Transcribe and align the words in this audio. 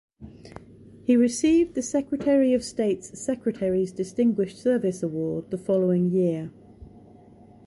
He 1.03 1.15
received 1.15 1.75
the 1.75 1.83
Secretary 1.83 2.55
of 2.55 2.63
State's 2.63 3.19
Secretary's 3.21 3.91
Distinguished 3.91 4.57
Service 4.57 5.03
Award 5.03 5.51
the 5.51 5.59
following 5.59 6.09
year. 6.09 6.51